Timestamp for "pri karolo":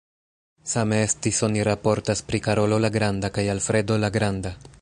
2.31-2.83